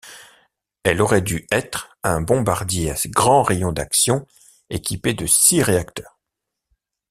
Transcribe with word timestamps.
Elle 0.83 0.99
aurait 0.99 1.21
dû 1.21 1.45
être 1.51 1.95
un 2.01 2.21
bombardier 2.21 2.89
à 2.89 2.95
grand 3.05 3.43
rayon 3.43 3.71
d'action 3.71 4.25
équipée 4.71 5.13
de 5.13 5.27
six 5.27 5.61
réacteurs. 5.61 6.17